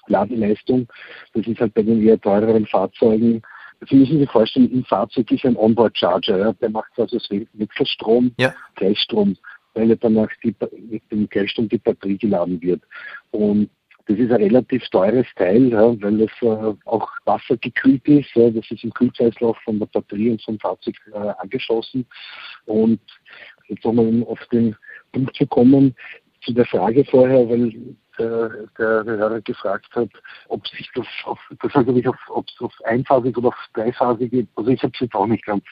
[0.09, 0.87] Ladeleistung.
[1.33, 3.41] Das ist halt bei den eher teureren Fahrzeugen.
[3.89, 8.33] Sie müssen sich vorstellen, im Fahrzeug ist ein Onboard-Charger, ja, der macht also das Wechselstrom,
[8.39, 8.55] ja.
[8.75, 9.35] Gleichstrom,
[9.73, 10.55] weil er danach die,
[10.91, 12.83] mit dem Gleichstrom die Batterie geladen wird.
[13.31, 13.71] Und
[14.13, 18.35] das ist ein relativ teures Teil, ja, weil es äh, auch wassergekühlt ist.
[18.35, 22.07] Ja, das ist im Kühlkreislauf von der Batterie und vom Fahrzeug äh, angeschlossen.
[22.67, 23.01] Und
[23.69, 24.77] jetzt um auf den
[25.13, 25.95] Punkt zu kommen,
[26.43, 27.73] zu der Frage vorher, weil
[28.19, 28.49] der,
[28.79, 30.11] der Hörer gefragt hat,
[30.49, 34.49] ob sich das auf, das heißt, ob ob es auf einphasig oder auf dreiphasig geht.
[34.57, 35.65] Also ich habe es jetzt auch nicht ganz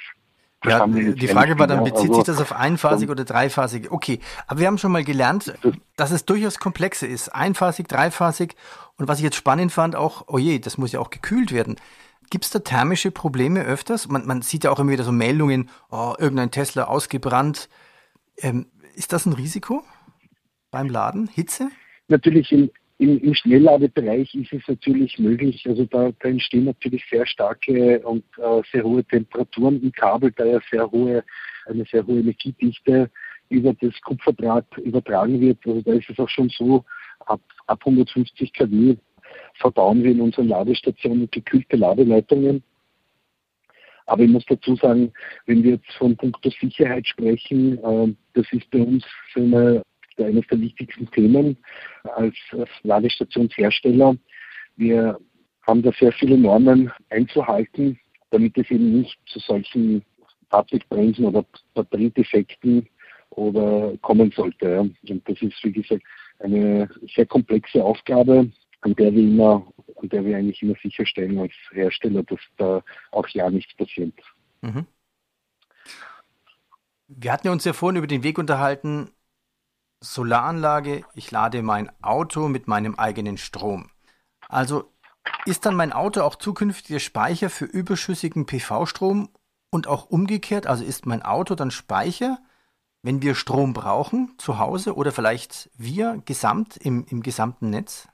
[0.65, 3.91] ja, die Frage war dann, bezieht sich das auf einphasig oder dreiphasig?
[3.91, 5.55] Okay, aber wir haben schon mal gelernt,
[5.97, 7.35] dass es durchaus komplexer ist.
[7.35, 8.57] Einphasig, dreiphasig.
[8.97, 11.77] Und was ich jetzt spannend fand, auch, oh je, das muss ja auch gekühlt werden.
[12.29, 14.09] Gibt es da thermische Probleme öfters?
[14.09, 17.71] Man, man, sieht ja auch immer wieder so Meldungen, oh, irgendein Tesla ausgebrannt.
[18.37, 19.83] Ähm, ist das ein Risiko
[20.71, 21.29] beim Laden?
[21.33, 21.71] Hitze?
[22.09, 22.55] Natürlich
[23.01, 28.25] im, im Schnellladebereich ist es natürlich möglich, also da, da entstehen natürlich sehr starke und
[28.37, 31.25] äh, sehr hohe Temperaturen im Kabel, da ja sehr hohe,
[31.65, 33.11] eine sehr hohe Energiedichte
[33.49, 35.59] über das Kupferdraht übertragen wird.
[35.67, 36.85] Also da ist es auch schon so,
[37.21, 38.97] ab, ab 150 kW
[39.55, 42.63] verbauen wir in unseren Ladestationen gekühlte Ladeleitungen.
[44.05, 45.11] Aber ich muss dazu sagen,
[45.47, 49.83] wenn wir jetzt von Punkto Sicherheit sprechen, äh, das ist bei uns so eine
[50.25, 51.57] eines der wichtigsten Themen
[52.17, 52.35] als,
[52.83, 54.17] Ladestationshersteller.
[54.77, 55.19] Wir
[55.67, 57.99] haben da sehr viele Normen einzuhalten,
[58.31, 60.03] damit es eben nicht zu solchen
[60.51, 62.89] Fahrzeugbremsen oder Batteriedefekten
[63.31, 64.81] oder kommen sollte.
[64.81, 66.03] Und das ist, wie gesagt,
[66.41, 71.53] eine sehr komplexe Aufgabe, an der wir immer, an der wir eigentlich immer sicherstellen als
[71.73, 74.15] Hersteller, dass da auch ja nichts passiert.
[74.63, 74.87] Mhm.
[77.09, 79.11] Wir hatten uns ja vorhin über den Weg unterhalten,
[80.03, 83.91] Solaranlage, ich lade mein Auto mit meinem eigenen Strom.
[84.49, 84.93] Also
[85.45, 89.29] ist dann mein Auto auch zukünftig der Speicher für überschüssigen PV-Strom
[89.71, 90.67] und auch umgekehrt?
[90.67, 92.39] Also ist mein Auto dann Speicher,
[93.03, 98.09] wenn wir Strom brauchen zu Hause oder vielleicht wir gesamt im, im gesamten Netz?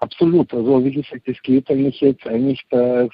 [0.00, 0.52] Absolut.
[0.54, 3.06] Also wie gesagt, es geht eigentlich jetzt eigentlich bei,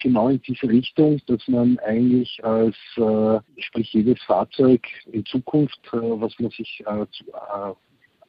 [0.00, 5.98] genau in diese Richtung, dass man eigentlich als, äh, sprich jedes Fahrzeug in Zukunft, äh,
[5.98, 7.74] was man sich äh, zu, äh,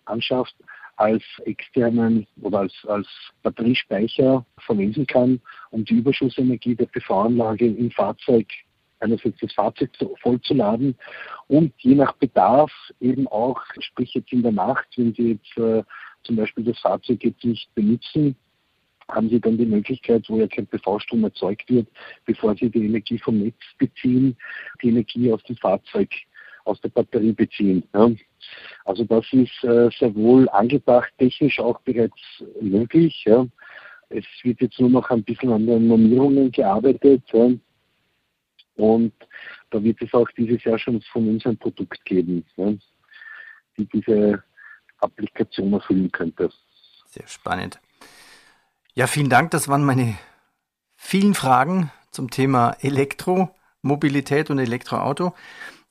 [0.06, 0.56] anschafft,
[0.98, 3.08] als externen oder als, als
[3.42, 8.46] Batteriespeicher verwenden kann, um die Überschussenergie der PV-Anlage im Fahrzeug
[9.00, 9.90] einerseits das Fahrzeug
[10.22, 10.96] vollzuladen
[11.48, 15.84] und je nach Bedarf eben auch, sprich jetzt in der Nacht, wenn Sie jetzt äh,
[16.24, 18.36] zum Beispiel das Fahrzeug jetzt nicht benutzen,
[19.10, 21.88] haben Sie dann die Möglichkeit, wo ja kein PV-Strom erzeugt wird,
[22.26, 24.36] bevor Sie die Energie vom Netz beziehen,
[24.82, 26.10] die Energie aus dem Fahrzeug,
[26.66, 27.84] aus der Batterie beziehen.
[27.94, 28.12] Ja.
[28.86, 32.22] Also das ist äh, sehr wohl angebracht, technisch auch bereits
[32.62, 33.24] möglich.
[33.26, 33.46] Ja.
[34.10, 37.24] Es wird jetzt nur noch ein bisschen an den Normierungen gearbeitet.
[37.34, 37.52] Ja.
[38.76, 39.14] Und
[39.72, 42.44] da wird es auch dieses Jahr schon von uns ein Produkt geben,
[43.78, 44.44] die diese
[45.04, 46.52] Applikation erfüllen könnte.
[47.06, 47.80] Sehr spannend.
[48.96, 49.52] Ja, vielen Dank.
[49.52, 50.18] Das waren meine
[50.96, 55.34] vielen Fragen zum Thema Elektromobilität und Elektroauto.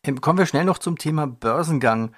[0.05, 2.15] Ähm, kommen wir schnell noch zum Thema Börsengang.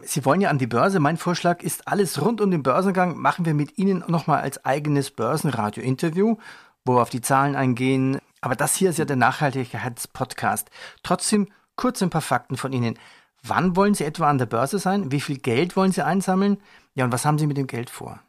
[0.00, 0.98] Sie wollen ja an die Börse.
[0.98, 5.10] Mein Vorschlag ist, alles rund um den Börsengang machen wir mit Ihnen nochmal als eigenes
[5.10, 6.36] Börsenradio-Interview,
[6.84, 8.18] wo wir auf die Zahlen eingehen.
[8.40, 10.70] Aber das hier ist ja der Nachhaltigkeitspodcast.
[11.02, 12.98] Trotzdem kurz ein paar Fakten von Ihnen.
[13.42, 15.10] Wann wollen Sie etwa an der Börse sein?
[15.12, 16.58] Wie viel Geld wollen Sie einsammeln?
[16.94, 18.20] Ja, und was haben Sie mit dem Geld vor?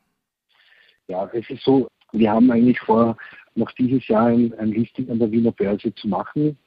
[1.08, 3.18] Ja, es ist so, wir haben eigentlich vor,
[3.56, 6.58] noch dieses Jahr ein, ein Listing an der Wiener Börse zu machen.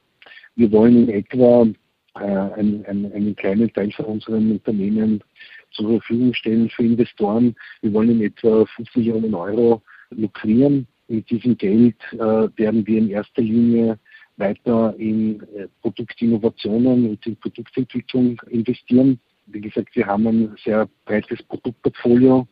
[0.55, 1.65] Wir wollen in etwa
[2.15, 5.23] äh, einen, einen, einen kleinen Teil von unseren Unternehmen
[5.71, 7.55] zur Verfügung stellen für Investoren.
[7.81, 9.81] Wir wollen in etwa 5 Millionen Euro
[10.11, 10.87] lukrieren.
[11.07, 13.99] Mit diesem Geld äh, werden wir in erster Linie
[14.37, 19.19] weiter in äh, Produktinnovationen und in Produktentwicklung investieren.
[19.47, 22.47] Wie gesagt, wir haben ein sehr breites Produktportfolio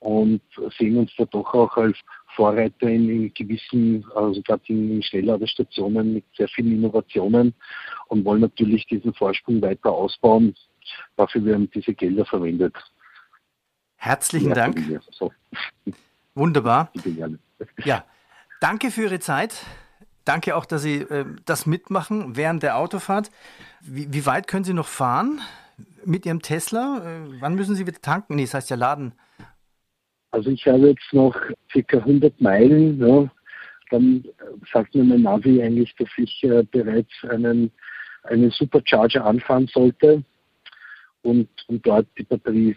[0.00, 0.40] und
[0.78, 1.96] sehen uns da doch auch als
[2.34, 7.54] Vorreiter in, in gewissen, also gerade in Schnellladestationen mit sehr vielen Innovationen
[8.08, 10.54] und wollen natürlich diesen Vorsprung weiter ausbauen.
[11.16, 12.74] Dafür werden diese Gelder verwendet.
[13.96, 15.00] Herzlichen ja, Dank.
[15.10, 15.32] So.
[16.34, 16.90] Wunderbar.
[17.84, 18.04] Ja,
[18.60, 19.64] danke für Ihre Zeit.
[20.24, 23.30] Danke auch, dass Sie äh, das mitmachen während der Autofahrt.
[23.80, 25.40] Wie, wie, weit können Sie noch fahren
[26.04, 27.02] mit Ihrem Tesla?
[27.04, 28.36] Äh, wann müssen Sie wieder tanken?
[28.36, 29.12] Nee, das heißt ja laden.
[30.30, 31.34] Also ich habe jetzt noch
[31.72, 31.98] ca.
[31.98, 32.98] 100 Meilen.
[32.98, 33.30] Ja.
[33.90, 34.24] Dann
[34.72, 37.70] sagt mir mein Navi eigentlich, dass ich äh, bereits einen,
[38.22, 40.24] einen Supercharger anfahren sollte
[41.22, 42.76] und, und dort die Batterie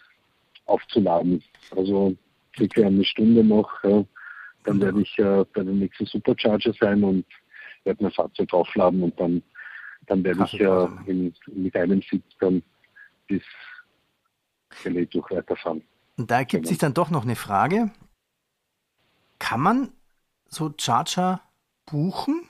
[0.65, 1.41] aufzuladen.
[1.75, 2.15] Also
[2.57, 4.03] circa eine Stunde noch, ja,
[4.65, 7.25] dann werde ich äh, bei dem nächsten Supercharger sein und
[7.83, 9.43] werde mein Fahrzeug aufladen und dann,
[10.07, 12.61] dann werde ich äh, in, mit einem Sitz dann
[13.27, 13.43] bis
[14.83, 15.81] durch weiterfahren.
[16.17, 16.69] Und da ergibt genau.
[16.69, 17.91] sich dann doch noch eine Frage.
[19.39, 19.91] Kann man
[20.47, 21.41] so Charger
[21.85, 22.47] buchen?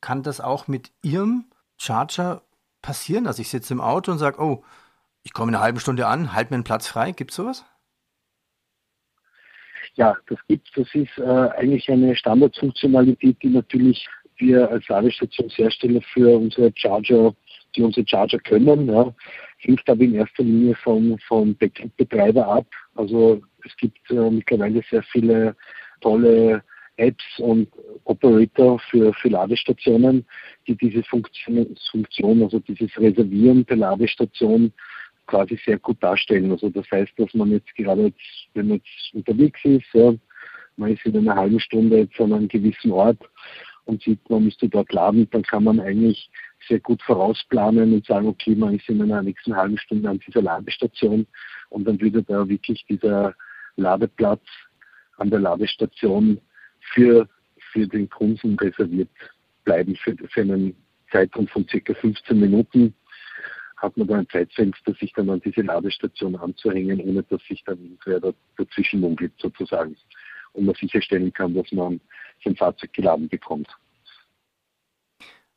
[0.00, 2.42] Kann das auch mit Ihrem Charger
[2.82, 3.26] passieren?
[3.26, 4.62] Also ich sitze im Auto und sage, oh,
[5.22, 7.12] ich komme in einer halben Stunde an, halt mir einen Platz frei.
[7.12, 7.64] Gibt es sowas?
[9.96, 10.84] Ja, das gibt es.
[10.84, 14.06] Das ist äh, eigentlich eine Standardfunktionalität, die natürlich
[14.38, 17.34] wir als Ladestationshersteller für unsere Charger,
[17.76, 19.14] die unsere Charger können, ja,
[19.58, 22.66] hängt aber in erster Linie vom, vom Backend-Betreiber ab.
[22.96, 25.54] Also es gibt äh, mittlerweile sehr viele
[26.00, 26.62] tolle
[26.96, 27.68] Apps und
[28.04, 30.24] Operator für, für Ladestationen,
[30.66, 34.72] die diese Funktion, Funktion, also dieses Reservieren der Ladestation
[35.26, 36.50] quasi sehr gut darstellen.
[36.50, 40.14] Also das heißt, dass man jetzt gerade jetzt, wenn man jetzt unterwegs ist, ja,
[40.76, 43.18] man ist in einer halben Stunde jetzt an einem gewissen Ort
[43.84, 46.30] und sieht, man müsste dort laden, dann kann man eigentlich
[46.68, 50.42] sehr gut vorausplanen und sagen, okay, man ist in einer nächsten halben Stunde an dieser
[50.42, 51.26] Ladestation
[51.68, 53.34] und dann würde da wirklich dieser
[53.76, 54.42] Ladeplatz
[55.18, 56.40] an der Ladestation
[56.92, 57.28] für,
[57.72, 59.10] für den Kunden reserviert
[59.64, 60.74] bleiben für, für einen
[61.10, 62.94] Zeitraum von circa 15 Minuten
[63.84, 67.78] hat man da ein Zeitfenster, sich dann an diese Ladestation anzuhängen, ohne dass sich dann
[67.78, 69.96] irgendwer dazwischen munkelt sozusagen.
[70.52, 72.00] Und man sicherstellen kann, dass man
[72.44, 73.68] sein Fahrzeug geladen bekommt.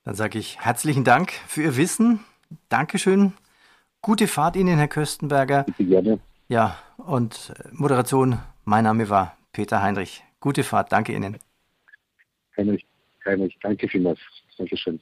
[0.04, 2.20] Dann sage ich herzlichen Dank für Ihr Wissen.
[2.70, 3.34] Dankeschön.
[4.02, 5.64] Gute Fahrt Ihnen, Herr Köstenberger.
[5.64, 6.20] Bitte gerne.
[6.48, 10.24] Ja, und Moderation, mein Name war Peter Heinrich.
[10.40, 11.38] Gute Fahrt, danke Ihnen.
[12.56, 12.86] Heinrich,
[13.26, 14.20] Heinrich, danke vielmals.
[14.58, 15.00] Dankeschön.